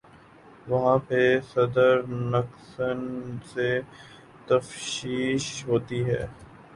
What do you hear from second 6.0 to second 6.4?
ہے۔